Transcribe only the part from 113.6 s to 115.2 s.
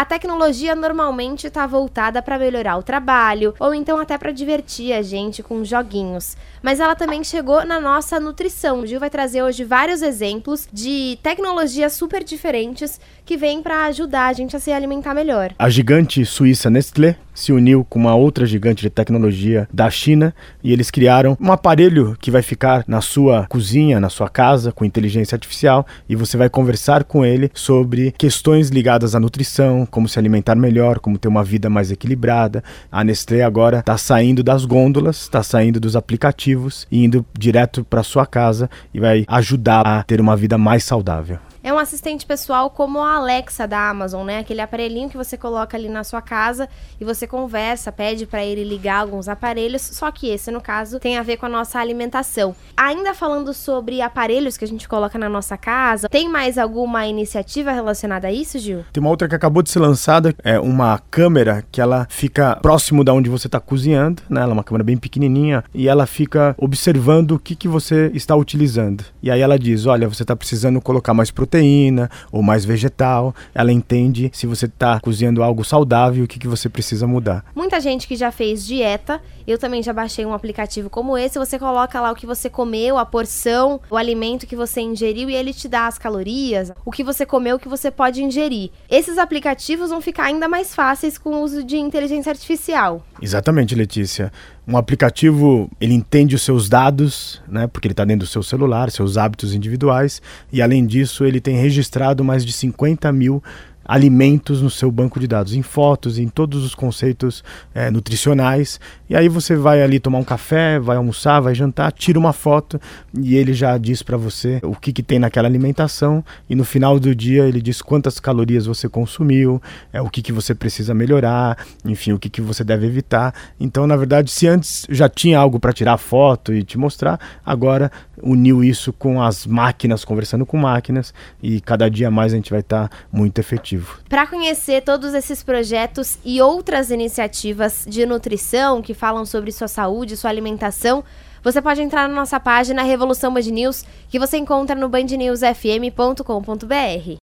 diz para você o que, que tem